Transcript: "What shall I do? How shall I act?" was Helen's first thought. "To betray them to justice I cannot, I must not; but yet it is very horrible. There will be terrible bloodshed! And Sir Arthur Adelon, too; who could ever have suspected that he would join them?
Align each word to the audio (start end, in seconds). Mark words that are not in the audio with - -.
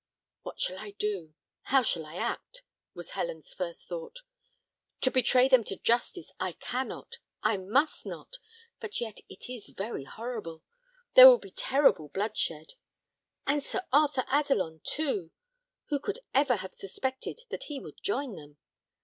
"What 0.41 0.59
shall 0.59 0.79
I 0.79 0.95
do? 0.97 1.35
How 1.65 1.83
shall 1.83 2.07
I 2.07 2.15
act?" 2.15 2.63
was 2.95 3.11
Helen's 3.11 3.53
first 3.53 3.87
thought. 3.87 4.23
"To 5.01 5.11
betray 5.11 5.47
them 5.47 5.63
to 5.65 5.75
justice 5.77 6.31
I 6.39 6.53
cannot, 6.53 7.19
I 7.43 7.57
must 7.57 8.03
not; 8.07 8.39
but 8.79 8.99
yet 8.99 9.19
it 9.29 9.47
is 9.47 9.69
very 9.69 10.05
horrible. 10.05 10.63
There 11.13 11.27
will 11.27 11.37
be 11.37 11.51
terrible 11.51 12.09
bloodshed! 12.09 12.73
And 13.45 13.63
Sir 13.63 13.83
Arthur 13.93 14.25
Adelon, 14.27 14.81
too; 14.83 15.29
who 15.89 15.99
could 15.99 16.17
ever 16.33 16.55
have 16.55 16.73
suspected 16.73 17.41
that 17.51 17.65
he 17.65 17.79
would 17.79 18.01
join 18.01 18.35
them? 18.35 18.57